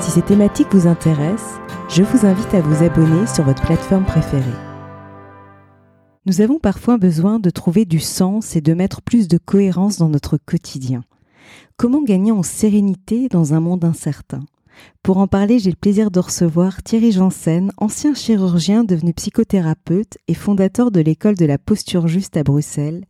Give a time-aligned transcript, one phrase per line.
[0.00, 1.58] Si ces thématiques vous intéressent,
[1.88, 4.44] je vous invite à vous abonner sur votre plateforme préférée.
[6.24, 10.08] Nous avons parfois besoin de trouver du sens et de mettre plus de cohérence dans
[10.08, 11.02] notre quotidien.
[11.76, 14.40] Comment gagner en sérénité dans un monde incertain?
[15.02, 20.34] Pour en parler, j'ai le plaisir de recevoir Thierry Janssen, ancien chirurgien devenu psychothérapeute et
[20.34, 23.04] fondateur de l'école de la posture juste à Bruxelles.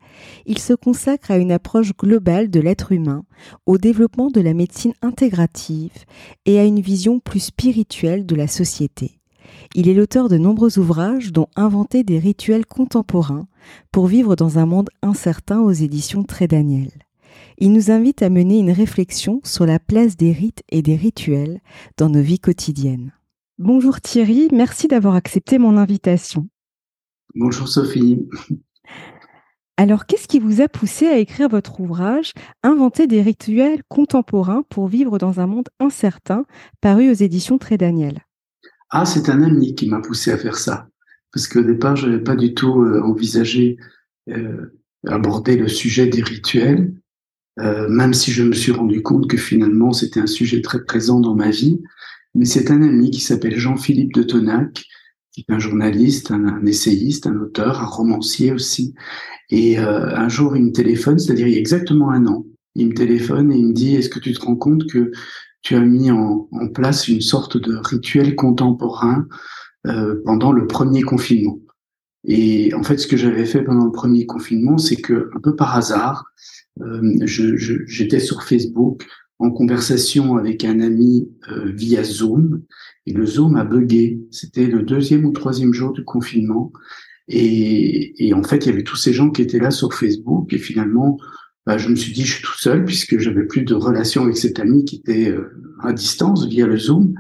[0.46, 3.24] Il se consacre à une approche globale de l'être humain,
[3.66, 6.04] au développement de la médecine intégrative
[6.46, 9.18] et à une vision plus spirituelle de la société.
[9.74, 13.48] Il est l'auteur de nombreux ouvrages dont Inventer des rituels contemporains
[13.90, 16.90] pour vivre dans un monde incertain aux éditions Très Daniel
[17.58, 21.60] il nous invite à mener une réflexion sur la place des rites et des rituels
[21.96, 23.12] dans nos vies quotidiennes.
[23.58, 26.48] Bonjour Thierry, merci d'avoir accepté mon invitation.
[27.34, 28.26] Bonjour Sophie.
[29.76, 32.32] Alors, qu'est-ce qui vous a poussé à écrire votre ouvrage
[32.64, 36.46] Inventer des rituels contemporains pour vivre dans un monde incertain,
[36.80, 38.24] paru aux éditions Très Daniel?
[38.90, 40.88] Ah, c'est un ami qui m'a poussé à faire ça.
[41.32, 43.76] Parce qu'au départ, je n'avais pas du tout euh, envisagé
[44.28, 46.92] euh, aborder le sujet des rituels.
[47.60, 51.20] Euh, même si je me suis rendu compte que finalement c'était un sujet très présent
[51.20, 51.80] dans ma vie.
[52.34, 54.84] Mais c'est un ami qui s'appelle Jean-Philippe de Tonac,
[55.32, 58.94] qui est un journaliste, un, essayiste, un auteur, un romancier aussi.
[59.50, 62.88] Et euh, un jour, il me téléphone, c'est-à-dire il y a exactement un an, il
[62.88, 65.10] me téléphone et il me dit, est-ce que tu te rends compte que
[65.62, 69.26] tu as mis en, place une sorte de rituel contemporain
[69.86, 71.58] euh, pendant le premier confinement?
[72.24, 75.56] Et en fait, ce que j'avais fait pendant le premier confinement, c'est que, un peu
[75.56, 76.26] par hasard,
[77.24, 79.04] j'étais sur Facebook
[79.38, 82.62] en conversation avec un ami euh, via Zoom
[83.06, 84.20] et le Zoom a bugué.
[84.30, 86.72] C'était le deuxième ou troisième jour du confinement.
[87.28, 90.52] Et, et, en fait il y avait tous ces gens qui étaient là sur Facebook
[90.52, 91.18] et finalement
[91.66, 94.38] bah, je me suis dit je suis tout seul puisque j'avais plus de relation avec
[94.38, 95.52] cet ami qui était euh,
[95.82, 97.14] à distance via le Zoom.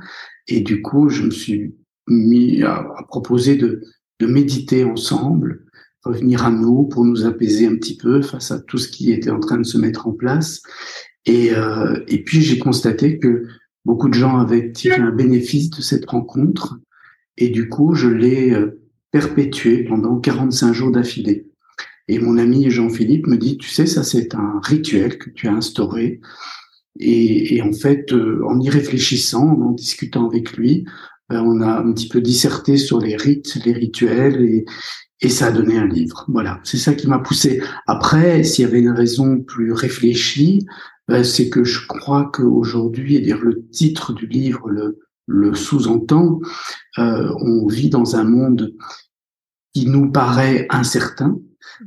[0.48, 1.74] Et du coup je me suis
[2.08, 3.82] mis à, à proposer de,
[4.18, 5.66] de méditer ensemble
[6.04, 9.30] revenir à nous pour nous apaiser un petit peu face à tout ce qui était
[9.30, 10.62] en train de se mettre en place.
[11.26, 13.46] Et, euh, et puis j'ai constaté que
[13.84, 16.78] beaucoup de gens avaient tiré un bénéfice de cette rencontre.
[17.36, 21.46] Et du coup, je l'ai euh, perpétué pendant 45 jours d'affilée.
[22.08, 25.52] Et mon ami Jean-Philippe me dit, tu sais, ça c'est un rituel que tu as
[25.52, 26.20] instauré.
[26.98, 30.84] Et, et en fait, euh, en y réfléchissant, en discutant avec lui,
[31.28, 34.64] ben, on a un petit peu disserté sur les rites, les rituels, et,
[35.20, 36.24] et ça a donné un livre.
[36.28, 37.62] Voilà, c'est ça qui m'a poussé.
[37.86, 40.66] Après, s'il y avait une raison plus réfléchie,
[41.08, 46.40] ben, c'est que je crois qu'aujourd'hui, et dire le titre du livre le, le sous-entend,
[46.98, 48.74] euh, on vit dans un monde
[49.74, 51.38] qui nous paraît incertain.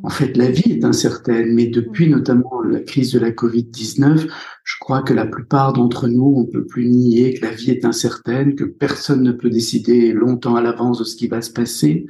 [0.04, 4.30] En fait, la vie est incertaine, mais depuis notamment la crise de la Covid-19,
[4.64, 7.86] je crois que la plupart d'entre nous, on peut plus nier que la vie est
[7.86, 12.06] incertaine, que personne ne peut décider longtemps à l'avance de ce qui va se passer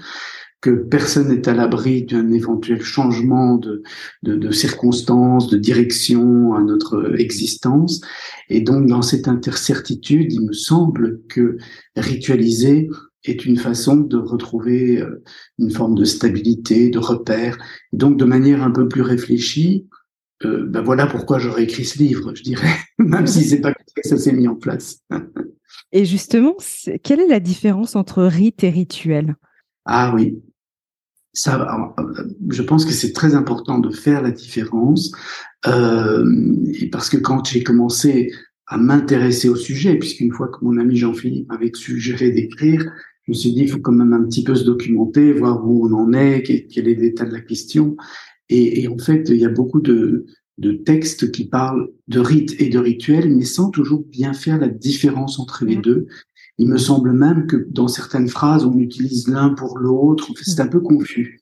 [0.61, 3.81] que personne n'est à l'abri d'un éventuel changement de,
[4.22, 8.01] de, de, circonstances, de direction à notre existence.
[8.47, 11.57] Et donc, dans cette incertitude, il me semble que
[11.95, 12.89] ritualiser
[13.25, 15.23] est une façon de retrouver euh,
[15.59, 17.57] une forme de stabilité, de repère.
[17.93, 19.88] Et donc, de manière un peu plus réfléchie,
[20.45, 24.07] euh, ben voilà pourquoi j'aurais écrit ce livre, je dirais, même si c'est pas que
[24.07, 24.99] ça s'est mis en place.
[25.91, 26.55] et justement,
[27.03, 29.35] quelle est la différence entre rite et rituel?
[29.85, 30.41] Ah oui,
[31.34, 32.03] ça, euh,
[32.50, 35.12] je pense que c'est très important de faire la différence
[35.68, 36.25] euh,
[36.92, 38.31] parce que quand j'ai commencé
[38.68, 42.85] à m'intéresser au sujet, puisqu'une fois que mon ami Jean-Philippe m'avait suggéré d'écrire,
[43.23, 45.88] je me suis dit il faut quand même un petit peu se documenter, voir où
[45.88, 47.96] on en est, quel, est l'état de la question.
[48.50, 50.26] Et, et, en fait, il y a beaucoup de,
[50.58, 54.67] de textes qui parlent de rites et de rituels, mais sans toujours bien faire la
[54.67, 55.82] différence entre les mmh.
[55.82, 56.08] deux.
[56.61, 60.31] Il me semble même que dans certaines phrases, on utilise l'un pour l'autre.
[60.43, 61.40] C'est un peu confus.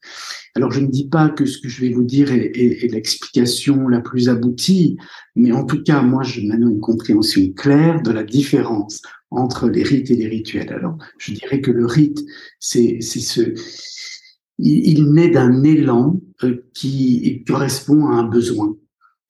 [0.56, 4.00] Alors, je ne dis pas que ce que je vais vous dire est, l'explication la
[4.00, 4.95] plus aboutie,
[5.36, 9.83] mais en tout cas, moi, je mène une compréhension claire de la différence entre les
[9.83, 10.71] rites et les rituels.
[10.71, 12.24] Alors, je dirais que le rite,
[12.62, 13.42] c'est ce,
[14.57, 18.74] il, il naît d'un élan euh, qui correspond à un besoin.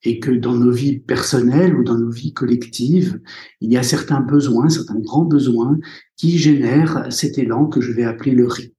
[0.02, 3.20] Et que dans nos vies personnelles ou dans nos vies collectives,
[3.60, 5.78] il y a certains besoins, certains grands besoins
[6.16, 8.74] qui génèrent cet élan que je vais appeler le rite.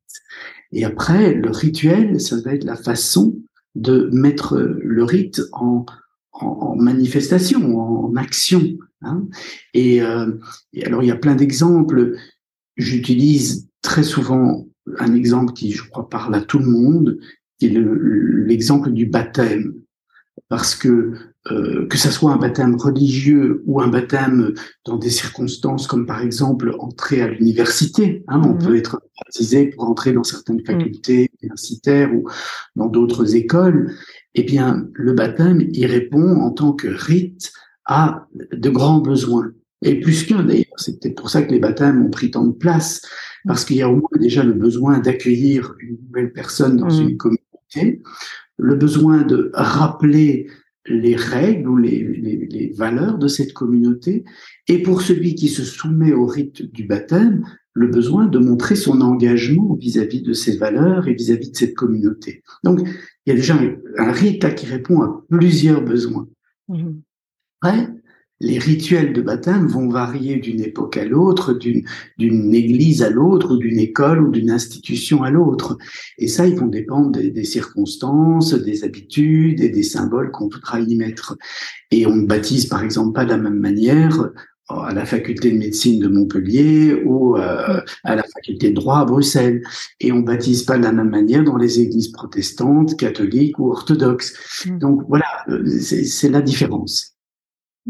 [0.72, 3.38] Et après, le rituel, ça va être la façon
[3.76, 5.86] de mettre le rite en,
[6.32, 8.78] en, manifestation, en action.
[9.02, 9.28] Hein.
[9.74, 10.32] Et, euh,
[10.74, 12.16] et, alors, il y a plein d'exemples.
[12.78, 14.68] J'utilise très souvent
[14.98, 17.20] un exemple qui, je crois, parle à tout le monde,
[17.60, 17.84] qui est
[18.48, 19.81] l'exemple du baptême
[20.50, 21.14] parce que
[21.50, 24.54] euh, que ça soit un baptême religieux ou un baptême
[24.86, 28.60] dans des circonstances comme par exemple entrer à l'université, hein, on mhm.
[28.60, 30.66] peut être baptisé pour entrer dans certaines mhm.
[30.66, 32.30] facultés universitaires ou
[32.76, 33.92] dans d'autres écoles.
[34.36, 37.52] Eh bien, le baptême, il répond en tant que rite
[37.86, 39.52] à de grands besoins.
[39.82, 42.54] Et plus qu'un d'ailleurs, c'est peut-être pour ça que les baptêmes ont pris tant de
[42.54, 43.02] place,
[43.46, 47.10] parce qu'il y a au moins déjà le besoin d'accueillir une nouvelle personne dans mhm.
[47.10, 47.18] une
[47.74, 48.02] communauté,
[48.58, 50.48] le besoin de rappeler
[50.88, 54.24] les règles ou les, les, valeurs de cette communauté,
[54.68, 59.00] et pour celui qui se soumet au rite du baptême, le besoin de montrer son
[59.02, 62.44] engagement vis-à-vis de ces valeurs et vis-à-vis de cette communauté.
[62.64, 63.56] Donc, il y a déjà
[63.98, 66.28] un, rite qui répond à plusieurs besoins.
[66.68, 67.00] Mmh
[68.42, 73.58] les rituels de baptême vont varier d'une époque à l'autre, d'une église à l'autre, ou
[73.58, 75.78] d'une école ou d'une institution à l'autre.
[76.18, 80.96] Et ça, ils vont dépendre des, circonstances, des habitudes et des symboles qu'on voudra y
[80.96, 81.38] mettre.
[81.92, 84.30] Et on ne baptise, par exemple, pas de la même manière euh,
[84.74, 89.06] à la faculté de médecine de Montpellier ou euh, à la faculté de droit à
[89.06, 89.62] Bruxelles.
[90.00, 94.66] Et on baptise pas de la même manière dans les églises protestantes, catholiques ou orthodoxes.
[94.66, 94.80] Mmh.
[94.80, 97.12] Donc voilà, euh, c'est la différence.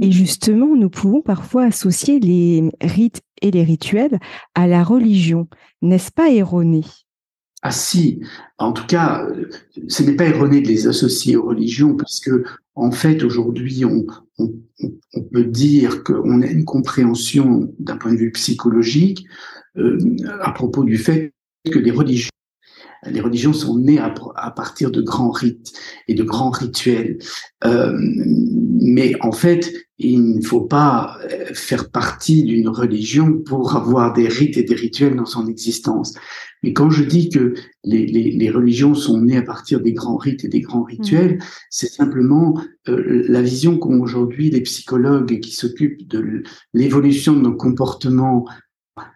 [0.01, 4.19] Et justement, nous pouvons parfois associer les rites et les rituels
[4.55, 5.47] à la religion.
[5.83, 6.81] N'est-ce pas erroné?
[7.61, 8.19] Ah si,
[8.57, 9.27] en tout cas,
[9.87, 12.43] ce n'est pas erroné de les associer aux religions parce que,
[12.73, 14.07] en fait, aujourd'hui, on,
[15.31, 19.23] peut dire qu'on a une compréhension d'un point de vue psychologique
[19.77, 19.99] euh,
[20.41, 21.33] à propos du fait
[21.71, 22.31] que les religions
[23.09, 24.11] les religions sont nées à,
[24.51, 25.73] partir de grands rites
[26.07, 27.17] et de grands rituels.
[27.65, 34.13] Euh, mais en fait, il ne faut pas euh, faire partie d'une religion pour avoir
[34.13, 36.13] des rites et des rituels dans son existence.
[36.63, 40.17] Mais quand je dis que les, les, les religions sont nées à partir des grands
[40.17, 41.43] rites et des grands rituels, mmh.
[41.69, 46.43] c'est simplement euh, la vision qu'ont aujourd'hui les psychologues qui s'occupent de
[46.73, 48.45] l'évolution de nos comportements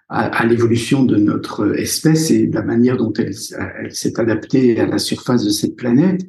[0.10, 3.33] à, l'évolution de notre espèce et de la manière dont elle,
[3.80, 6.22] elle s'est adaptée à la surface de cette planète.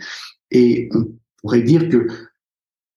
[0.50, 1.06] Et on
[1.40, 2.08] pourrait dire que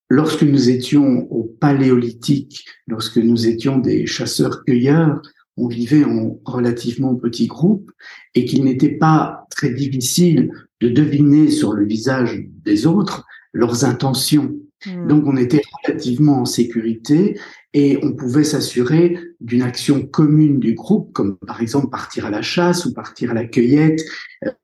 [0.08, 5.22] lorsque nous étions au paléolithique, lorsque nous étions des chasseurs-cueilleurs,
[5.56, 7.90] on vivait en relativement petits groupes
[8.34, 10.50] et qu'il n'était pas très difficile
[10.80, 14.56] de deviner sur le visage des autres leurs intentions.
[14.86, 15.08] Hmm.
[15.08, 17.38] Donc on était relativement en sécurité
[17.72, 22.42] et on pouvait s'assurer d'une action commune du groupe, comme par exemple partir à la
[22.42, 24.00] chasse ou partir à la cueillette.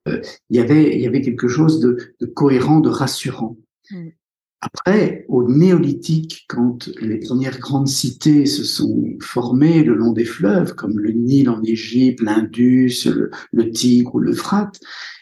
[0.08, 0.20] Euh,
[0.50, 3.56] il y avait il y avait quelque chose de, de cohérent, de rassurant.
[3.90, 4.08] Mm.
[4.62, 10.74] Après, au néolithique, quand les premières grandes cités se sont formées le long des fleuves,
[10.74, 14.80] comme le Nil en Égypte, l'Indus, le, le Tigre ou l'Euphrate,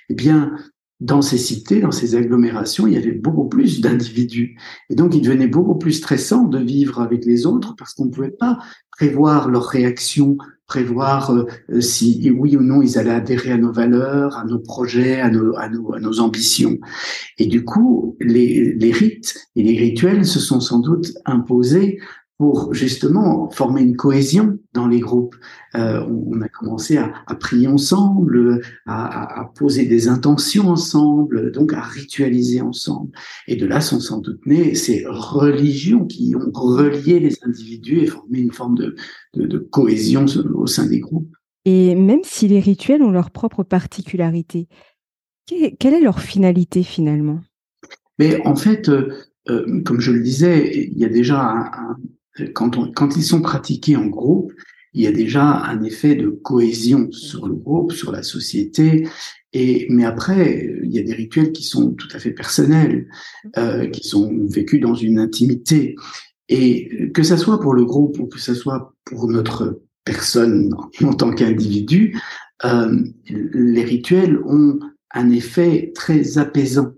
[0.08, 0.56] eh bien,
[1.00, 4.56] dans ces cités, dans ces agglomérations, il y avait beaucoup plus d'individus.
[4.90, 8.10] Et donc, il devenait beaucoup plus stressant de vivre avec les autres parce qu'on ne
[8.10, 8.58] pouvait pas
[8.90, 14.38] prévoir leurs réactions, prévoir euh, si oui ou non ils allaient adhérer à nos valeurs,
[14.38, 16.78] à nos projets, à nos, ambitions.
[17.38, 21.98] Et du coup, les rites et les rituels se sont sans doute imposés
[22.38, 25.36] pour justement former une cohésion dans les groupes.
[25.76, 31.72] Euh, on a commencé à, à prier ensemble, à, à, poser des intentions ensemble, donc
[31.72, 33.10] à ritualiser ensemble.
[33.46, 38.06] Et de là sont sans doute nées ces religions qui ont relié les individus et
[38.06, 38.96] formé une forme de,
[39.34, 40.24] de, de cohésion
[40.54, 41.32] au sein des groupes.
[41.64, 44.68] Et même si les rituels ont leur propre particularité,
[45.46, 47.40] quelle est leur finalité finalement?
[48.18, 49.12] Mais en fait, euh,
[49.50, 51.96] euh, comme je le disais, il y a déjà un,
[52.52, 54.52] quand, ils sont pratiqués en groupe,
[54.92, 59.08] il y a déjà un effet de cohésion sur le groupe, sur la société.
[59.52, 63.08] Mais après, il y a des rituels qui sont tout à fait personnels,
[63.56, 65.96] euh, qui sont vécus dans une intimité.
[66.48, 71.14] Et que ça soit pour le groupe ou que ça soit pour notre personne en
[71.14, 72.20] tant qu'individu,
[72.64, 74.78] euh, les rituels ont
[75.12, 76.92] un effet très apaisant.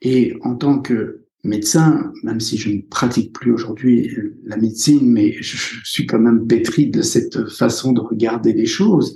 [0.00, 4.10] Et en tant que médecin, même si je ne pratique plus aujourd'hui
[4.44, 9.14] la médecine, mais je, suis quand même pétri de cette façon de regarder les choses,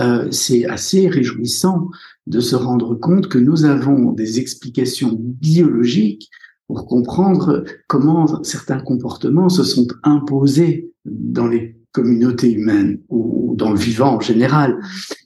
[0.00, 1.90] euh, c'est assez réjouissant
[2.26, 6.30] de se rendre compte que nous avons des explications biologiques
[6.66, 13.78] pour comprendre comment certains comportements se sont imposés dans les communautés humaines ou dans le
[13.78, 14.78] vivant en général.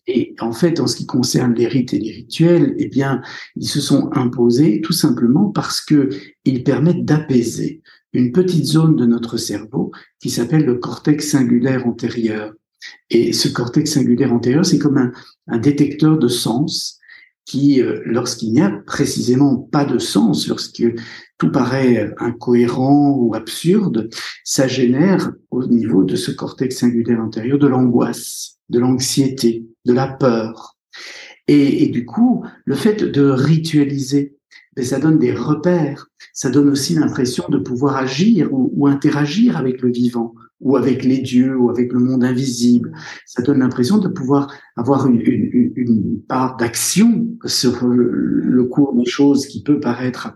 [0.06, 3.22] Et en fait, en ce qui concerne les rites et les rituels, eh bien,
[3.56, 6.10] ils se sont imposés tout simplement parce que
[6.44, 7.82] ils permettent d'apaiser
[8.12, 12.52] une petite zone de notre cerveau qui s'appelle le cortex singulaire antérieur.
[13.10, 15.12] Et ce cortex singulaire antérieur, c'est comme un,
[15.48, 16.98] un détecteur de sens
[17.48, 20.84] qui, euh, lorsqu'il n'y a précisément pas de sens, lorsque
[21.38, 24.10] tout paraît incohérent ou absurde,
[24.44, 30.08] ça génère au niveau de ce cortex singulaire intérieur de l'angoisse, de l'anxiété, de la
[30.08, 30.76] peur.
[31.46, 34.36] Et, du coup, le fait de ritualiser,
[34.76, 39.80] ben, ça donne des repères, ça donne aussi l'impression de pouvoir agir ou, interagir avec
[39.80, 42.92] le vivant ou avec les dieux, ou avec le monde invisible.
[43.24, 49.08] Ça donne l'impression de pouvoir avoir une, une, une part d'action sur le, cours des
[49.08, 50.26] choses qui peut paraître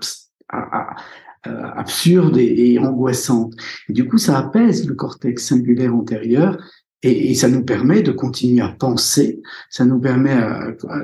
[1.42, 3.54] absurde et, angoissante.
[3.88, 6.56] Et du coup, ça apaise le cortex singulaire antérieur
[7.02, 10.37] et, ça nous permet de continuer à penser, ça nous permet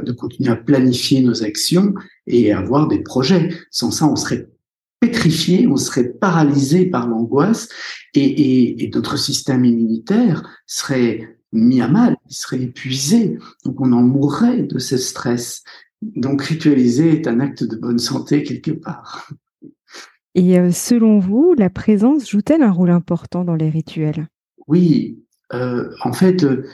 [0.03, 1.93] de continuer à planifier nos actions
[2.27, 3.49] et avoir des projets.
[3.71, 4.47] Sans ça, on serait
[5.01, 7.69] pétrifié, on serait paralysé par l'angoisse
[8.15, 13.39] et, et, notre système immunitaire serait mis à mal, il serait épuisé.
[13.65, 15.63] Donc on en mourrait de ce stress.
[16.03, 19.31] Donc ritualiser est un acte de bonne santé quelque part.
[20.35, 24.29] Et euh, selon vous, la présence joue-t-elle un rôle important dans les rituels?
[24.69, 25.19] Oui,
[25.53, 26.65] euh, en fait, euh,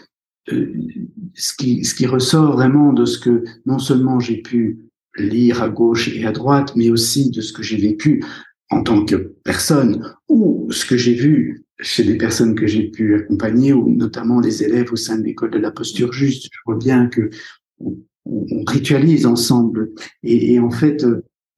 [1.35, 4.81] ce, qui, ce qui ressort vraiment de ce que non seulement j'ai pu
[5.17, 8.23] lire à gauche et à droite, mais aussi de ce que j'ai vécu
[8.71, 13.15] en tant que personne ou ce que j'ai vu chez des personnes que j'ai pu
[13.15, 16.49] accompagner, ou notamment les élèves au sein de l'école de la posture juste.
[16.51, 17.31] Je vois bien que
[18.27, 19.93] on, ritualise ensemble.
[20.23, 21.05] Et, en fait,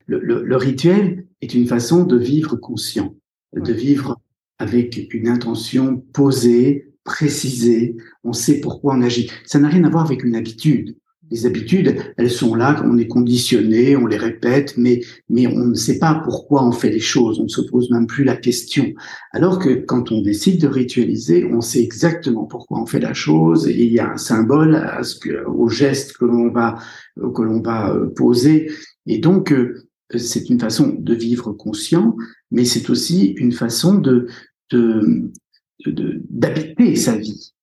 [0.06, 3.14] le, le, rituel est une façon de vivre conscient,
[3.54, 4.20] de vivre
[4.58, 7.96] avec une intention posée, précisée.
[8.24, 9.30] On sait pourquoi on agit.
[9.44, 10.96] Ça n'a rien à voir avec une habitude
[11.30, 15.74] les habitudes, elles sont là, on est conditionné, on les répète, mais, mais on ne
[15.74, 18.92] sait pas pourquoi on fait les choses, on ne se pose même plus la question.
[19.32, 23.66] Alors que quand on décide de ritualiser, on sait exactement pourquoi on fait la chose,
[23.68, 26.78] et il y a un symbole à ce que, au geste que l'on va,
[27.16, 28.70] que l'on va euh, poser.
[29.06, 32.16] Et donc, euh, c'est une façon de vivre conscient,
[32.50, 34.28] mais c'est aussi une façon de,
[34.70, 35.30] de,
[36.30, 37.55] d'habiter sa vie.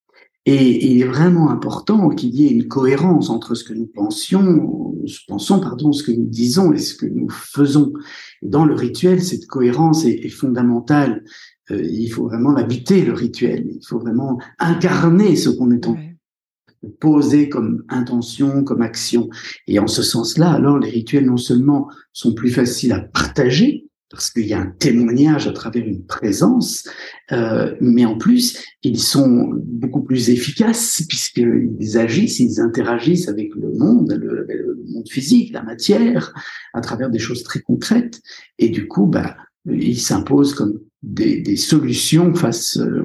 [0.45, 4.93] Et il est vraiment important qu'il y ait une cohérence entre ce que nous pensions,
[5.27, 7.93] pensons, pardon, ce que nous disons et ce que nous faisons.
[8.41, 11.23] dans le rituel, cette cohérence est, fondamentale.
[11.71, 13.65] Euh, il faut vraiment l'habiter, le rituel.
[13.69, 15.97] Il faut vraiment incarner ce qu'on est en
[16.99, 19.29] poser comme intention, comme action.
[19.67, 24.29] Et en ce sens-là, alors les rituels non seulement sont plus faciles à partager, parce
[24.29, 26.87] qu'il y a un témoignage à travers une présence,
[27.31, 33.73] euh, mais en plus, ils sont beaucoup plus efficaces puisqu'ils agissent, ils interagissent avec le
[33.73, 36.31] monde, le, monde physique, la matière,
[36.75, 38.21] à travers des choses très concrètes,
[38.59, 43.01] et du coup, bah, ils s'imposent comme des, des, solutions face euh,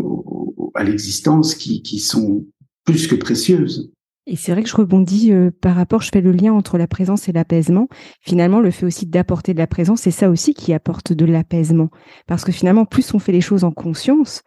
[0.75, 2.45] à l'existence qui, qui sont
[2.85, 3.91] plus que précieuses.
[4.31, 6.87] Et c'est vrai que je rebondis euh, par rapport, je fais le lien entre la
[6.87, 7.89] présence et l'apaisement.
[8.21, 11.89] Finalement, le fait aussi d'apporter de la présence, c'est ça aussi qui apporte de l'apaisement.
[12.27, 14.43] Parce que finalement, plus on fait les choses en conscience,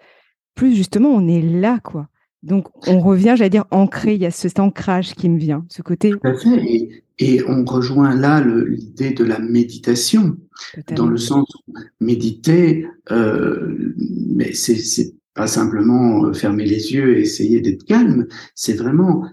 [0.54, 2.10] plus justement on est là, quoi.
[2.44, 5.82] Donc on revient, j'allais dire, ancré, il y a cet ancrage qui me vient, ce
[5.82, 6.12] côté.
[6.12, 7.04] Tout à fait.
[7.18, 10.38] Et, on rejoint là l'idée de la méditation,
[10.96, 13.94] dans le sens où méditer, euh,
[14.28, 19.24] mais c'est pas simplement euh, fermer les yeux et essayer d'être calme, c'est vraiment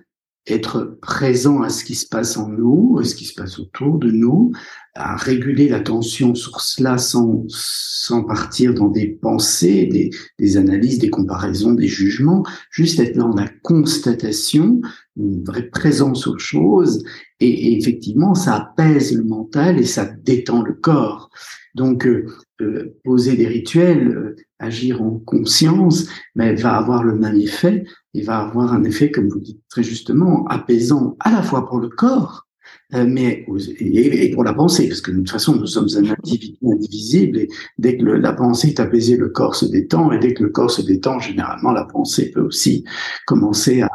[0.49, 3.99] être présent à ce qui se passe en nous, à ce qui se passe autour
[3.99, 4.53] de nous,
[4.95, 11.11] à réguler l'attention sur cela sans, sans partir dans des pensées, des, des analyses, des
[11.11, 14.81] comparaisons, des jugements, juste être dans la constatation,
[15.19, 17.03] une vraie présence aux choses,
[17.41, 21.31] et, effectivement, ça apaise le mental et ça détend le corps.
[21.75, 22.27] Donc, euh,
[22.61, 27.85] euh, poser des rituels, euh, agir en conscience, mais va avoir le même effet.
[28.15, 31.79] Il va avoir un effet, comme vous dites très justement, apaisant à la fois pour
[31.79, 32.48] le corps,
[32.93, 33.45] mais
[33.81, 37.49] et, pour la pensée, parce que de toute façon, nous sommes un individu indivisible, et
[37.79, 40.71] dès que la pensée est apaisée, le corps se détend, et dès que le corps
[40.71, 42.85] se détend, généralement, la pensée peut aussi
[43.27, 43.91] commencer à,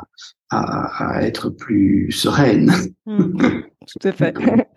[0.51, 2.71] à, être plus sereine.
[3.05, 3.61] Mmh.
[3.87, 4.33] tout à fait.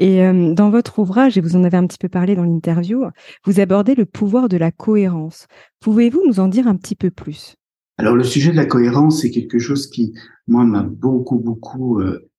[0.00, 3.04] Et euh, dans votre ouvrage, et vous en avez un petit peu parlé dans l'interview,
[3.44, 5.46] vous abordez le pouvoir de la cohérence.
[5.78, 7.54] Pouvez-vous nous en dire un petit peu plus?
[7.98, 10.14] Alors le sujet de la cohérence, c'est quelque chose qui,
[10.48, 12.29] moi, m'a beaucoup, beaucoup euh,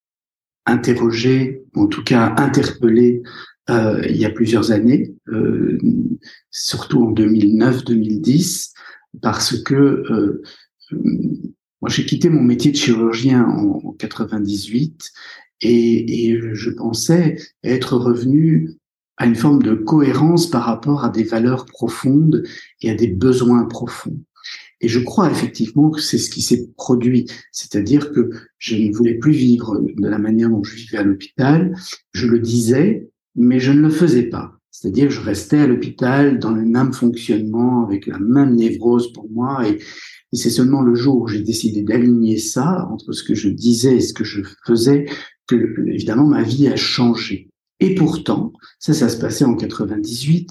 [0.65, 3.21] interrogé, en tout cas interpellé
[3.69, 5.77] euh, il y a plusieurs années, euh,
[6.49, 8.71] surtout en 2009-2010,
[9.21, 10.41] parce que euh,
[11.81, 15.09] moi j'ai quitté mon métier de chirurgien en, en 98
[15.61, 18.71] et, et, je pensais être revenu
[19.17, 22.43] à une forme de cohérence par rapport à des valeurs profondes
[22.81, 24.19] et à des besoins profonds.
[24.81, 27.27] Et je crois effectivement que c'est ce qui s'est produit.
[27.51, 31.75] C'est-à-dire que je ne voulais plus vivre de la manière dont je vivais à l'hôpital.
[32.13, 34.57] Je le disais, mais je ne le faisais pas.
[34.71, 39.29] C'est-à-dire que je restais à l'hôpital dans le même fonctionnement, avec la même névrose pour
[39.29, 39.67] moi.
[39.67, 39.79] Et,
[40.33, 43.99] c'est seulement le jour où j'ai décidé d'aligner ça entre ce que je disais et
[43.99, 45.05] ce que je faisais
[45.45, 47.49] que, évidemment, ma vie a changé.
[47.81, 50.49] Et pourtant, ça, ça se passait en 98.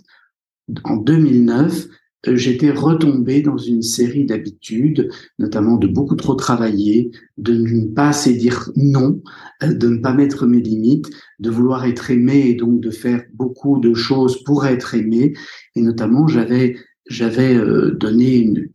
[0.84, 1.88] En 2009, euh,
[2.26, 5.08] j'étais retombé dans une série d'habitudes,
[5.38, 9.22] notamment de beaucoup trop travailler, de ne pas assez dire non,
[9.62, 13.24] euh, de ne pas mettre mes limites, de vouloir être aimé et donc de faire
[13.32, 15.32] beaucoup de choses pour être aimé.
[15.74, 16.76] Et notamment, j'avais
[17.08, 18.70] j'avais euh, donné une,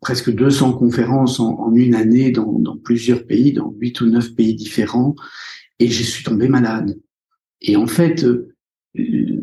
[0.00, 4.54] presque 200 conférences en, une année dans, dans, plusieurs pays, dans huit ou neuf pays
[4.54, 5.14] différents,
[5.78, 6.98] et je suis tombé malade.
[7.62, 8.26] Et en fait,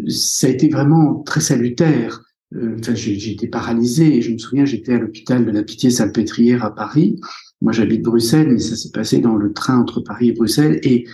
[0.10, 2.24] ça a été vraiment très salutaire.
[2.56, 6.74] Euh, enfin, j'ai été paralysé je me souviens, j'étais à l'hôpital de la Pitié-Salpêtrière à
[6.74, 7.20] Paris.
[7.62, 10.80] Moi, j'habite Bruxelles, mais ça s'est passé dans le train entre Paris et Bruxelles.
[10.84, 11.06] Et,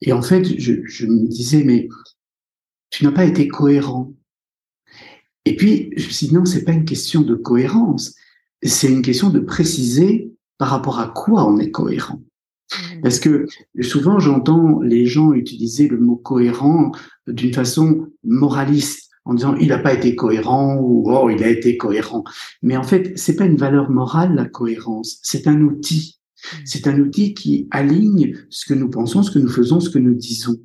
[0.00, 1.88] et en fait, je, je me disais, mais
[2.90, 4.14] tu n'as pas été cohérent.
[5.44, 8.14] Et puis, je me suis dit, non, c'est pas une question de cohérence.
[8.62, 12.22] C'est une question de préciser par rapport à quoi on est cohérent.
[12.70, 13.00] Mmh.
[13.02, 13.46] Parce que
[13.80, 16.92] souvent, j'entends les gens utiliser le mot cohérent
[17.26, 21.76] d'une façon moraliste en disant il n'a pas été cohérent ou oh il a été
[21.76, 22.24] cohérent.
[22.62, 26.18] Mais en fait, c'est pas une valeur morale la cohérence, c'est un outil.
[26.42, 26.56] Mmh.
[26.64, 29.98] C'est un outil qui aligne ce que nous pensons, ce que nous faisons, ce que
[29.98, 30.56] nous disons.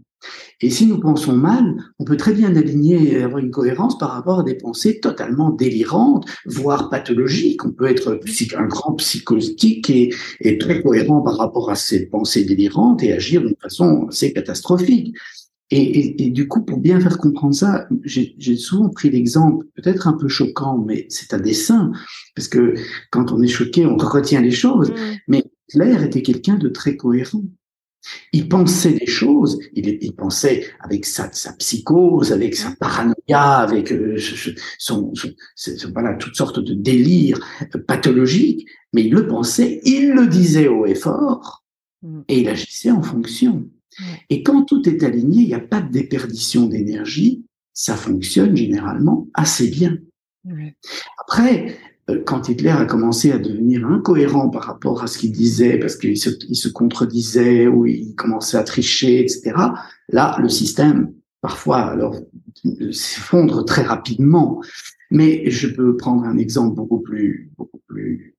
[0.61, 4.11] Et si nous pensons mal, on peut très bien aligner et avoir une cohérence par
[4.11, 7.63] rapport à des pensées totalement délirantes, voire pathologiques.
[7.63, 8.19] On peut être
[8.57, 13.41] un grand psychotique et, et très cohérent par rapport à ces pensées délirantes et agir
[13.41, 15.15] d'une façon assez catastrophique.
[15.69, 20.07] Et, et, et, du coup, pour bien faire comprendre ça, j'ai souvent pris l'exemple, peut-être
[20.07, 21.91] un peu choquant, mais c'est un dessin,
[22.35, 22.73] parce que
[23.11, 24.91] quand on est choqué, on retient les choses.
[24.91, 24.95] Mmh.
[25.27, 27.43] Mais Claire était quelqu'un de très cohérent.
[28.33, 33.91] Il pensait des choses, il, il pensait avec sa, sa, psychose, avec sa paranoïa, avec
[33.91, 34.17] euh,
[34.77, 37.39] son, son, son, voilà, toutes sortes de délires
[37.87, 41.63] pathologiques, mais il le pensait, il le disait haut et fort,
[42.01, 42.21] mmh.
[42.27, 43.69] et il agissait en fonction.
[44.29, 49.27] Et quand tout est aligné, il n'y a pas de déperdition d'énergie, ça fonctionne généralement
[49.33, 49.97] assez bien.
[51.19, 51.71] Après, euh,
[52.25, 56.17] quand Hitler a commencé à devenir incohérent par rapport à ce qu'il disait, parce qu'il
[56.17, 59.53] se, contredisait ou il commençait à tricher, etc.,
[60.09, 62.15] là, le système, parfois, alors,
[62.91, 64.61] s'effondre très rapidement.
[65.11, 68.35] Mais je peux prendre un exemple beaucoup plus, beaucoup plus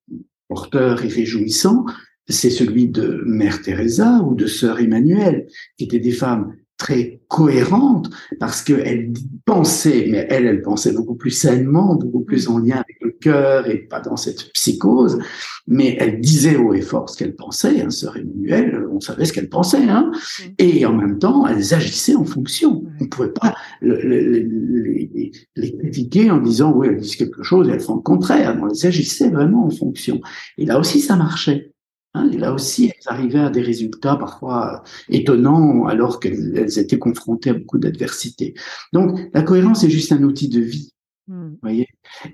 [0.48, 1.85] porteur et réjouissant
[2.28, 8.11] c'est celui de Mère Teresa ou de Sœur Emmanuel, qui étaient des femmes très cohérentes
[8.38, 9.12] parce qu'elles
[9.44, 13.78] pensaient, mais elle, elle pensait beaucoup plus sainement, beaucoup plus en lien avec cœur et
[13.78, 15.18] pas dans cette psychose,
[15.66, 19.33] mais elle disait haut et fort ce qu'elle pensait, hein, sœur Emmanuel, on savait ce
[19.33, 20.11] qu'elle pensait, hein,
[20.59, 22.85] et en même temps, elles agissaient en fonction.
[23.00, 27.81] On ne pouvait pas les, critiquer en disant, oui, elles disent quelque chose et elles
[27.81, 28.57] font le contraire.
[28.57, 30.20] Non, elles agissaient vraiment en fonction.
[30.57, 31.72] Et là aussi, ça marchait.
[32.14, 37.50] Hein, et là aussi, elles arrivaient à des résultats parfois étonnants alors qu'elles étaient confrontées
[37.50, 38.54] à beaucoup d'adversité.
[38.92, 40.92] Donc, la cohérence est juste un outil de vie.
[41.29, 41.57] Hmm.
[41.62, 41.87] Voyez?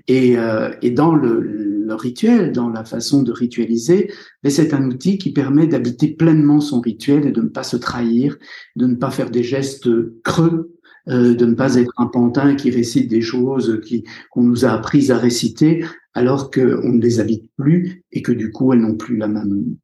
[0.07, 4.09] Et, euh, et dans le, le, rituel, dans la façon de ritualiser,
[4.47, 8.37] c'est un outil qui permet d'habiter pleinement son rituel et de ne pas se trahir,
[8.77, 9.89] de ne pas faire des gestes
[10.23, 10.75] creux,
[11.09, 14.69] euh, de ne pas être un pantin qui récite des choses qui qu'on nous a
[14.69, 18.95] apprises à réciter, alors qu'on ne les habite plus et que du coup elles n'ont
[18.95, 19.75] plus la même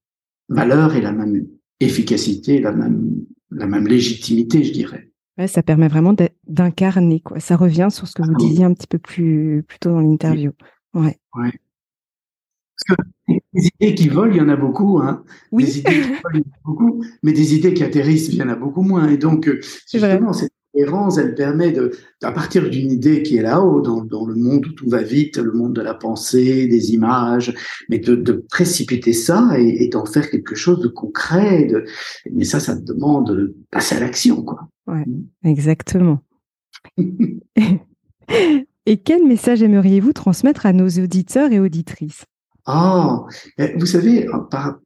[0.50, 1.46] valeur et la même
[1.80, 5.11] efficacité, la même, la même légitimité, je dirais.
[5.38, 6.14] Ouais, ça permet vraiment
[6.48, 7.40] d'incarner, quoi.
[7.40, 10.02] Ça revient sur ce que vous ah disiez un petit peu plus, plus tôt dans
[10.02, 10.52] l'interview.
[10.94, 11.18] Ouais.
[11.36, 11.52] ouais.
[12.88, 13.04] Parce que
[13.54, 15.00] des idées qui volent, il y en a beaucoup.
[15.00, 15.24] Hein.
[15.52, 15.66] Oui.
[15.66, 17.06] Des idées qui volent, il y en a beaucoup.
[17.24, 19.08] Mais des idées qui atterrissent, il y en a beaucoup moins.
[19.08, 23.42] Et donc, euh, justement, c'est cohérence, elle permet de, à partir d'une idée qui est
[23.42, 26.94] là-haut, dans, dans, le monde où tout va vite, le monde de la pensée, des
[26.94, 27.54] images,
[27.90, 31.66] mais de, de précipiter ça et, et d'en faire quelque chose de concret.
[31.66, 31.86] De,
[32.32, 34.70] mais ça, ça demande de passer à l'action, quoi.
[34.88, 35.06] Ouais,
[35.44, 36.20] exactement.
[38.86, 42.26] et quel message aimeriez-vous transmettre à nos auditeurs et auditrices?
[42.66, 44.80] Ah, oh, vous savez, par,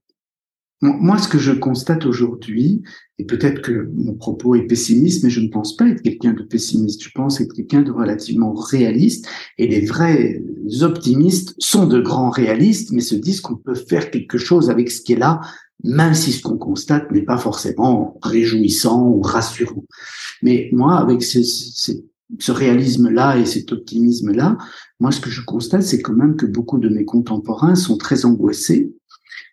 [0.82, 2.84] moi, ce que je constate aujourd'hui,
[3.18, 6.44] et peut-être que mon propos est pessimiste, mais je ne pense pas être quelqu'un de
[6.44, 7.02] pessimiste.
[7.02, 9.26] Je pense être quelqu'un de relativement réaliste.
[9.58, 10.44] Et les vrais
[10.82, 15.02] optimistes sont de grands réalistes, mais se disent qu'on peut faire quelque chose avec ce
[15.02, 15.40] qui est là,
[15.84, 19.86] même si ce qu'on constate n'est pas forcément réjouissant ou rassurant.
[20.42, 24.58] Mais moi, avec ce, réalisme-là et cet optimisme-là,
[25.00, 28.26] moi, ce que je constate, c'est quand même que beaucoup de mes contemporains sont très
[28.26, 28.92] angoissés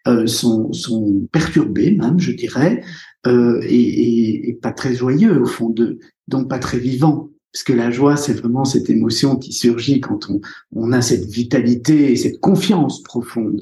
[0.08, 2.82] euh, sont perturbés même, je dirais,
[3.26, 7.30] euh, et, pas très joyeux au fond d'eux, donc pas très vivants.
[7.52, 10.40] Parce que la joie, c'est vraiment cette émotion qui surgit quand on,
[10.74, 13.60] on a cette vitalité et cette confiance profonde.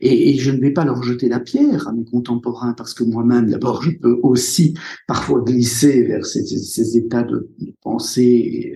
[0.00, 3.02] Et, et, je ne vais pas leur jeter la pierre à mes contemporains parce que
[3.04, 4.74] moi-même, d'abord, je peux aussi
[5.08, 7.48] parfois glisser vers ces, ces états de
[7.82, 8.74] pensée,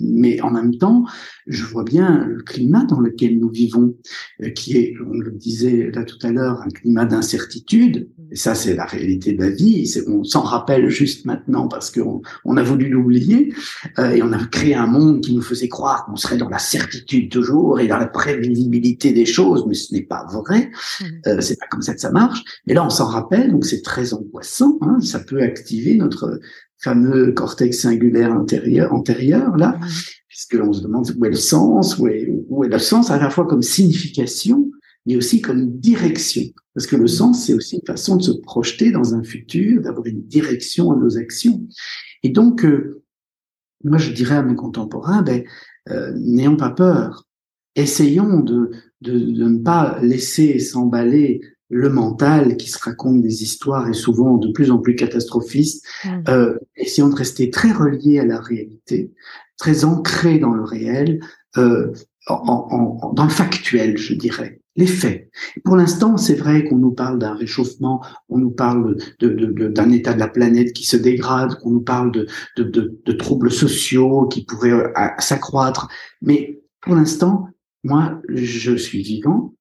[0.00, 1.04] mais en même temps,
[1.46, 3.96] je vois bien le climat dans lequel nous vivons,
[4.42, 8.54] euh, qui est, on le disait là tout à l'heure, un climat d'incertitude, et ça,
[8.54, 9.92] c'est la réalité de la vie.
[10.06, 13.52] On s'en rappelle juste maintenant parce qu'on on a voulu l'oublier
[13.98, 16.58] euh, et on a créé un monde qui nous faisait croire qu'on serait dans la
[16.58, 20.70] certitude toujours et dans la prévisibilité des choses, mais ce n'est pas vrai.
[21.00, 21.04] Mmh.
[21.26, 22.42] Euh, c'est pas comme ça que ça marche.
[22.66, 24.78] Mais là, on s'en rappelle, donc c'est très angoissant.
[24.82, 25.00] Hein.
[25.00, 26.40] Ça peut activer notre
[26.78, 29.86] fameux cortex singulaire antérieur, antérieur là, mmh.
[30.28, 33.30] puisque se demande où est le sens, où est, où est le sens à la
[33.30, 34.70] fois comme signification
[35.06, 36.42] mais aussi comme direction.
[36.74, 40.06] Parce que le sens, c'est aussi une façon de se projeter dans un futur, d'avoir
[40.06, 41.66] une direction à nos actions.
[42.22, 42.99] Et donc, euh,
[43.84, 45.42] moi, je dirais à mes contemporains, ben,
[45.90, 47.26] euh, n'ayons pas peur.
[47.76, 53.88] Essayons de, de, de ne pas laisser s'emballer le mental qui se raconte des histoires
[53.88, 55.84] et souvent de plus en plus catastrophistes.
[56.04, 56.08] Mmh.
[56.28, 59.12] Euh, essayons de rester très reliés à la réalité,
[59.56, 61.20] très ancrés dans le réel,
[61.56, 61.92] euh,
[62.26, 65.30] en, en, dans le factuel, je dirais les faits.
[65.64, 70.18] Pour l'instant, c'est vrai qu'on nous parle d'un réchauffement, on nous parle d'un état de
[70.18, 75.08] la planète qui se dégrade, qu'on nous parle de, de, troubles sociaux qui pourraient euh,
[75.18, 75.88] s'accroître.
[76.22, 77.48] Mais pour l'instant,
[77.82, 79.54] moi, je suis vivant,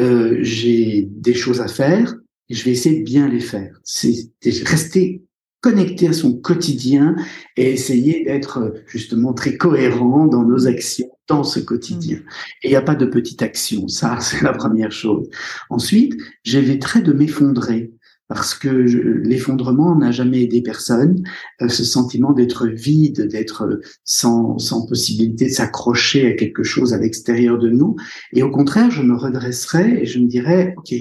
[0.00, 2.14] euh, j'ai des choses à faire,
[2.48, 3.78] et je vais essayer de bien les faire.
[3.84, 4.30] C'est
[4.64, 5.22] rester
[5.60, 7.16] connecté à son quotidien
[7.56, 12.18] et essayer d'être euh, justement très cohérent dans nos actions dans ce quotidien.
[12.18, 12.22] Mm.
[12.62, 15.28] Et il n'y a pas de petite action, ça c'est la première chose.
[15.70, 16.14] Ensuite,
[16.44, 17.92] j'éviterai de m'effondrer
[18.28, 21.22] parce que l'effondrement n'a jamais aidé personne.
[21.62, 26.92] Euh, ce sentiment d'être vide, d'être euh, sans, sans possibilité de s'accrocher à quelque chose
[26.92, 27.96] à l'extérieur de nous.
[28.32, 30.92] Et au contraire, je me redresserai et je me dirais, OK,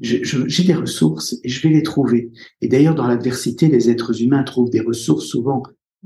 [0.00, 2.30] j'ai des ressources et je vais les trouver.
[2.60, 5.62] Et d'ailleurs, dans l'adversité, les êtres humains trouvent des ressources souvent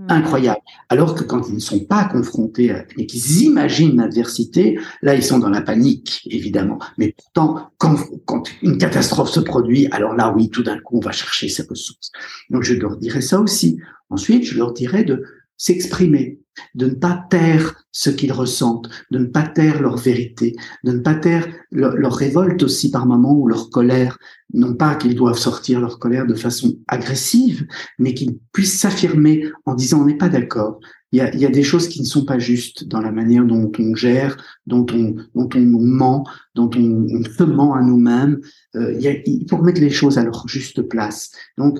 [0.08, 0.60] incroyables.
[0.88, 5.22] Alors que quand ils ne sont pas confrontés à, et qu'ils imaginent l'adversité, là, ils
[5.22, 6.78] sont dans la panique, évidemment.
[6.96, 11.00] Mais pourtant, quand, quand une catastrophe se produit, alors là, oui, tout d'un coup, on
[11.00, 12.10] va chercher ces ressources.
[12.50, 13.78] Donc, je leur dirais ça aussi.
[14.08, 15.22] Ensuite, je leur dirais de
[15.62, 16.40] s'exprimer,
[16.74, 20.98] de ne pas taire ce qu'ils ressentent, de ne pas taire leur vérité, de ne
[20.98, 24.18] pas taire leur, révolte aussi par moments ou leur colère.
[24.52, 27.64] Non pas qu'ils doivent sortir leur colère de façon agressive,
[28.00, 30.80] mais qu'ils puissent s'affirmer en disant on n'est pas d'accord.
[31.12, 33.44] Il y, a, y a, des choses qui ne sont pas justes dans la manière
[33.44, 38.40] dont on gère, dont on, dont on ment, dont on, on se ment à nous-mêmes.
[38.74, 41.30] Euh, il, y a, il faut remettre les choses à leur juste place.
[41.56, 41.78] Donc,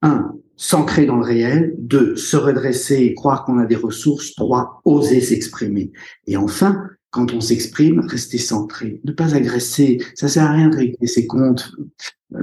[0.00, 4.80] un, s'ancrer dans le réel, deux, se redresser et croire qu'on a des ressources, trois,
[4.84, 5.92] oser s'exprimer.
[6.26, 9.98] Et enfin, quand on s'exprime, rester centré, ne pas agresser.
[10.14, 11.72] Ça sert à rien de régler ses comptes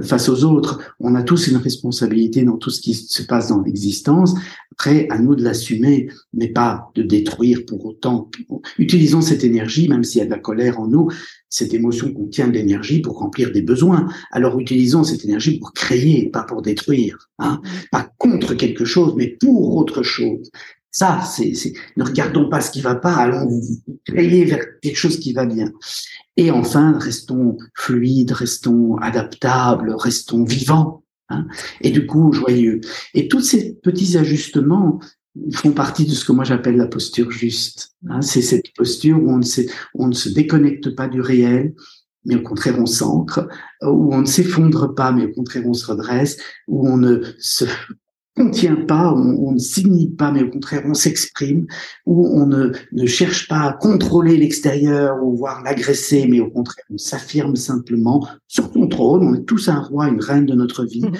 [0.02, 0.94] face aux autres.
[1.00, 4.34] On a tous une responsabilité dans tout ce qui se passe dans l'existence.
[4.70, 8.30] Après, à nous de l'assumer, mais pas de détruire pour autant.
[8.78, 11.08] Utilisons cette énergie, même s'il y a de la colère en nous,
[11.48, 14.06] cette émotion contient de l'énergie pour remplir des besoins.
[14.30, 17.28] Alors utilisons cette énergie pour créer, pas pour détruire.
[17.40, 20.50] Hein pas contre quelque chose, mais pour autre chose.
[20.92, 21.52] Ça, c'est,
[21.96, 23.60] ne regardons pas ce qui va pas, allons
[24.04, 25.70] créer vers quelque chose qui va bien.
[26.36, 31.46] Et enfin, restons fluides, restons adaptables, restons vivants, hein,
[31.80, 32.80] et du coup joyeux.
[33.14, 34.98] Et tous ces petits ajustements
[35.52, 37.92] font partie de ce que moi j'appelle la posture juste.
[38.08, 38.20] Hein.
[38.20, 39.44] C'est cette posture où on ne,
[39.94, 41.72] on ne se déconnecte pas du réel,
[42.24, 43.46] mais au contraire on s'ancre,
[43.82, 47.64] où on ne s'effondre pas, mais au contraire on se redresse, où on ne se
[48.36, 51.66] on tient pas, on, ne signe pas, mais au contraire, on s'exprime,
[52.06, 56.84] ou on ne, ne, cherche pas à contrôler l'extérieur ou voir l'agresser, mais au contraire,
[56.90, 59.22] on s'affirme simplement sur contrôle.
[59.22, 61.02] On est tous un roi, une reine de notre vie.
[61.02, 61.12] Mmh.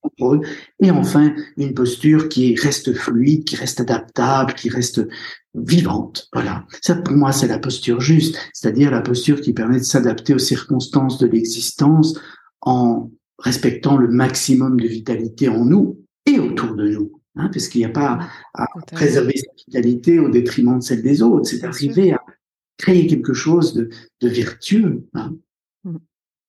[0.00, 0.46] Contrôle.
[0.80, 5.06] Et enfin, une posture qui reste fluide, qui reste adaptable, qui reste
[5.54, 6.28] vivante.
[6.32, 6.64] Voilà.
[6.80, 10.38] Ça, pour moi, c'est la posture juste, c'est-à-dire la posture qui permet de s'adapter aux
[10.38, 12.18] circonstances de l'existence
[12.60, 17.12] en respectant le maximum de vitalité en nous et autour de nous.
[17.38, 18.18] Hein, parce qu'il n'y a pas
[18.54, 21.46] à préserver sa vitalité au détriment de celle des autres.
[21.46, 22.22] C'est arriver à
[22.78, 23.90] créer quelque chose de,
[24.22, 25.06] de vertueux.
[25.14, 25.36] Hein.
[25.84, 25.96] Mm.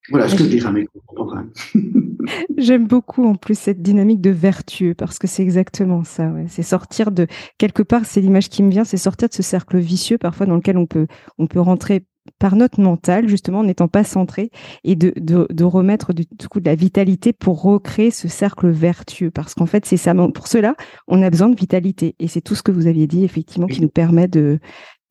[0.10, 1.50] Voilà ce que je dirais à mes contemporains.
[2.58, 6.30] J'aime beaucoup en plus cette dynamique de vertueux parce que c'est exactement ça.
[6.30, 6.46] Ouais.
[6.48, 9.78] C'est sortir de quelque part, c'est l'image qui me vient, c'est sortir de ce cercle
[9.78, 12.06] vicieux parfois dans lequel on peut on peut rentrer
[12.40, 14.52] par notre mental, justement, en n'étant pas centré,
[14.84, 19.32] et de, de, de remettre du, coup de la vitalité pour recréer ce cercle vertueux.
[19.32, 20.13] Parce qu'en fait, c'est ça.
[20.34, 20.76] Pour cela,
[21.08, 22.16] on a besoin de vitalité.
[22.20, 24.60] Et c'est tout ce que vous aviez dit, effectivement, qui nous permet de,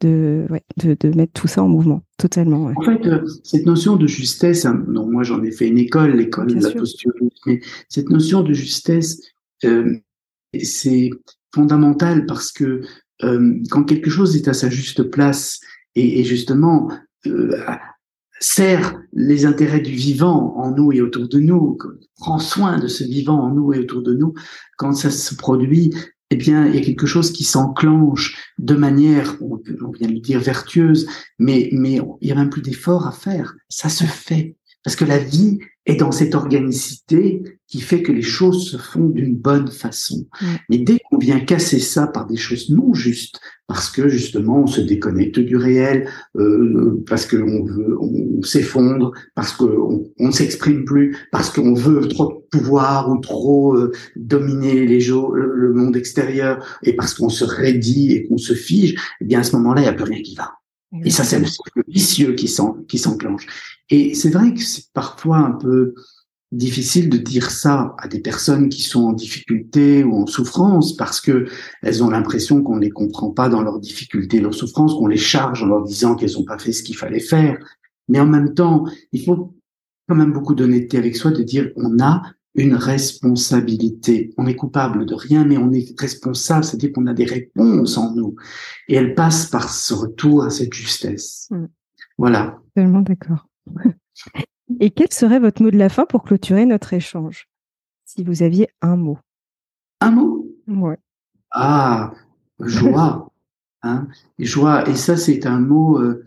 [0.00, 2.72] de, ouais, de, de, mettre tout ça en mouvement, totalement.
[2.76, 6.12] En fait, euh, cette notion de justesse, hein, non, moi j'en ai fait une école,
[6.16, 7.12] l'école de la posture,
[7.46, 9.20] mais cette notion de justesse,
[9.64, 9.96] euh,
[10.62, 11.10] c'est
[11.54, 12.82] fondamental parce que
[13.22, 15.60] euh, quand quelque chose est à sa juste place
[15.94, 16.90] et, et justement
[18.40, 21.78] sert les intérêts du vivant en nous et autour de nous,
[22.16, 24.34] prend soin de ce vivant en nous et autour de nous,
[24.76, 25.94] quand ça se produit,
[26.30, 29.56] eh bien, il y a quelque chose qui s'enclenche de manière, on
[29.92, 31.06] vient de le dire, vertueuse,
[31.38, 33.54] mais, mais il n'y a même plus d'effort à faire.
[33.68, 34.55] Ça se fait.
[34.86, 39.08] Parce que la vie est dans cette organicité qui fait que les choses se font
[39.08, 40.28] d'une bonne façon.
[40.68, 44.68] Mais dès qu'on vient casser ça par des choses non justes, parce que justement on
[44.68, 50.84] se déconnecte du réel, euh, parce qu'on veut, on, s'effondre, parce qu'on on ne s'exprime
[50.84, 55.96] plus, parce qu'on veut trop de pouvoir ou trop euh, dominer les gens, le monde
[55.96, 59.80] extérieur, et parce qu'on se raidit et qu'on se fige, eh bien à ce moment-là
[59.80, 60.52] il n'y a plus rien qui va.
[61.04, 63.46] Et ça, c'est le cercle vicieux qui s'enclenche.
[63.90, 65.94] Et c'est vrai que c'est parfois un peu
[66.52, 71.20] difficile de dire ça à des personnes qui sont en difficulté ou en souffrance parce
[71.20, 71.46] que
[71.82, 75.62] elles ont l'impression qu'on les comprend pas dans leurs difficultés, leurs souffrances, qu'on les charge
[75.62, 77.58] en leur disant qu'elles n'ont pas fait ce qu'il fallait faire.
[78.08, 79.54] Mais en même temps, il faut
[80.08, 82.22] quand même beaucoup d'honnêteté avec soi de dire on a
[82.54, 84.32] une responsabilité.
[84.38, 88.14] On est coupable de rien, mais on est responsable, c'est-à-dire qu'on a des réponses en
[88.14, 88.34] nous.
[88.88, 91.48] Et elle passe par ce retour à cette justesse.
[91.50, 91.66] Mm.
[92.16, 92.58] Voilà.
[92.74, 93.46] Tellement d'accord.
[94.80, 97.48] Et quel serait votre mot de la fin pour clôturer notre échange?
[98.04, 99.18] Si vous aviez un mot.
[100.00, 100.48] Un mot?
[100.66, 100.98] Ouais.
[101.50, 102.12] Ah,
[102.60, 103.32] joie.
[103.82, 104.88] hein joie.
[104.88, 106.24] Et ça, c'est un mot euh,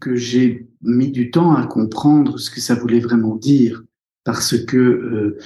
[0.00, 3.82] que j'ai mis du temps à comprendre ce que ça voulait vraiment dire.
[4.24, 5.38] Parce que euh,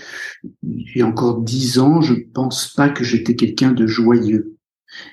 [0.63, 4.57] il y a encore dix ans, je pense pas que j'étais quelqu'un de joyeux.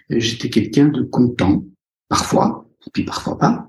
[0.09, 1.63] J'étais quelqu'un de content,
[2.09, 3.68] parfois, et puis parfois pas.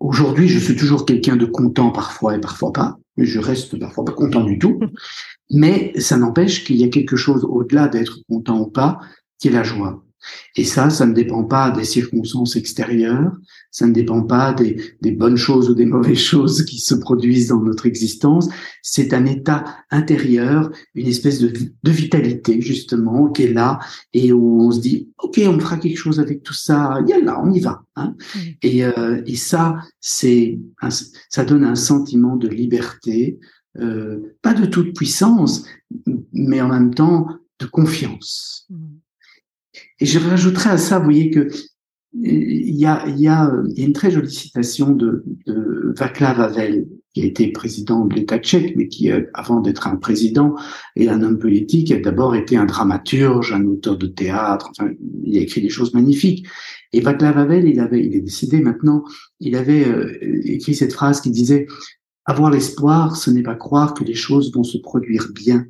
[0.00, 4.04] Aujourd'hui, je suis toujours quelqu'un de content parfois et parfois pas, mais je reste parfois
[4.04, 4.80] pas content du tout.
[5.52, 9.00] Mais ça n'empêche qu'il y a quelque chose au-delà d'être content ou pas,
[9.40, 10.04] qui est la joie.
[10.56, 13.32] Et ça, ça ne dépend pas des circonstances extérieures,
[13.70, 17.48] ça ne dépend pas des, des, bonnes choses ou des mauvaises choses qui se produisent
[17.48, 18.48] dans notre existence.
[18.82, 21.52] C'est un état intérieur, une espèce de,
[21.82, 23.78] de, vitalité justement qui est là
[24.12, 26.98] et où on se dit ok, on fera quelque chose avec tout ça.
[27.22, 27.82] là, on y va.
[27.96, 28.14] Hein.
[28.62, 30.58] Et, euh, et ça, c'est
[31.28, 33.38] ça donne un sentiment de liberté,
[33.78, 35.64] euh, pas de toute puissance,
[36.32, 37.28] mais en même temps
[37.58, 38.66] de confiance.
[38.70, 38.86] Mmh.
[40.00, 41.48] Et je rajouterais à ça, vous voyez que
[42.12, 48.04] il y a, une très jolie citation de, de Václav Havel, qui a été président
[48.04, 50.54] de l'État tchèque, mais qui, euh, avant d'être un président
[50.96, 54.70] et un homme politique, a d'abord été un dramaturge, un auteur de théâtre.
[54.70, 54.90] Enfin,
[55.24, 56.46] il a écrit des choses magnifiques.
[56.92, 59.04] Et Václav Havel, il avait, il est décédé maintenant,
[59.40, 61.66] il avait euh, écrit cette phrase qui disait
[62.26, 65.66] avoir l'espoir, ce n'est pas croire que les choses vont se produire bien,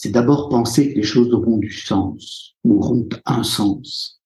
[0.00, 4.22] c'est d'abord penser que les choses auront du sens, ou auront un sens.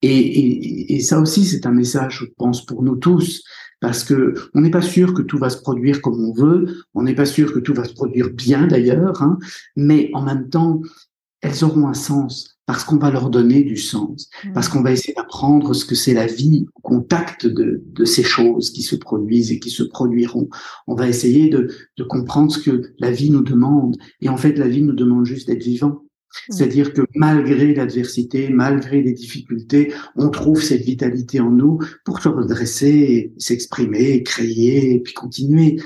[0.00, 3.42] Et, et, ça aussi, c'est un message, je pense, pour nous tous,
[3.80, 7.02] parce que on n'est pas sûr que tout va se produire comme on veut, on
[7.02, 9.36] n'est pas sûr que tout va se produire bien d'ailleurs, hein,
[9.74, 10.80] mais en même temps,
[11.40, 14.52] elles auront un sens parce qu'on va leur donner du sens, mmh.
[14.52, 18.24] parce qu'on va essayer d'apprendre ce que c'est la vie au contact de, de, ces
[18.24, 20.48] choses qui se produisent et qui se produiront.
[20.88, 23.96] On va essayer de, de comprendre ce que la vie nous demande.
[24.20, 26.02] Et en fait, la vie nous demande juste d'être vivant.
[26.48, 26.52] Mmh.
[26.52, 32.28] C'est-à-dire que malgré l'adversité, malgré les difficultés, on trouve cette vitalité en nous pour se
[32.28, 35.80] redresser, s'exprimer, créer, et puis continuer.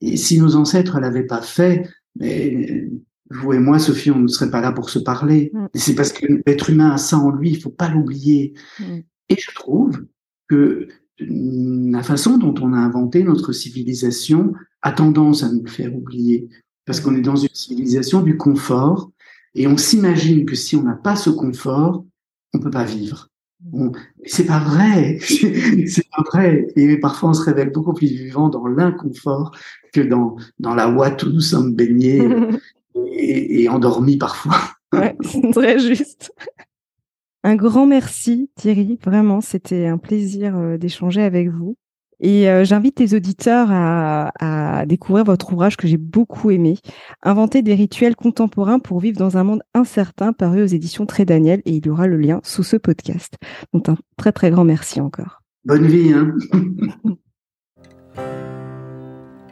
[0.00, 2.88] Et si nos ancêtres l'avaient pas fait, mais
[3.30, 5.50] vous et moi, Sophie, on ne serait pas là pour se parler.
[5.52, 5.66] Mm.
[5.74, 8.54] C'est parce que l'être humain a ça en lui, il faut pas l'oublier.
[8.78, 8.98] Mm.
[9.30, 10.04] Et je trouve
[10.48, 15.94] que la façon dont on a inventé notre civilisation a tendance à nous le faire
[15.94, 16.48] oublier.
[16.86, 19.10] Parce qu'on est dans une civilisation du confort
[19.54, 22.04] et on s'imagine que si on n'a pas ce confort,
[22.52, 23.30] on peut pas vivre.
[24.26, 26.66] c'est pas vrai, c'est pas vrai.
[26.76, 29.56] Et parfois, on se révèle beaucoup plus vivant dans l'inconfort
[29.92, 32.28] que dans, dans la ouate où nous sommes baignés
[32.94, 34.56] et, et endormis parfois.
[34.94, 36.32] Ouais, c'est très juste.
[37.42, 41.76] Un grand merci Thierry, vraiment, c'était un plaisir euh, d'échanger avec vous.
[42.20, 46.76] Et euh, j'invite les auditeurs à, découvrir votre ouvrage que j'ai beaucoup aimé,
[47.22, 51.60] Inventer des rituels contemporains pour vivre dans un monde incertain, paru aux éditions Très Daniel,
[51.64, 53.34] et il y aura le lien sous ce podcast.
[53.72, 55.42] Donc un très très grand merci encore.
[55.64, 56.12] Bonne vie.
[56.12, 56.34] Hein